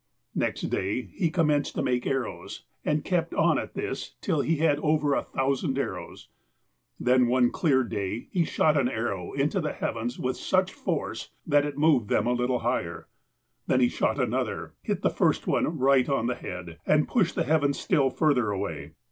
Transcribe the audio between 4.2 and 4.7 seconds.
he